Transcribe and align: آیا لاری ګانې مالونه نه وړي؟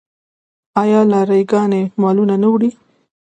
آیا 0.81 1.01
لاری 1.11 1.41
ګانې 1.51 1.83
مالونه 2.01 2.35
نه 2.41 2.47
وړي؟ 2.51 2.69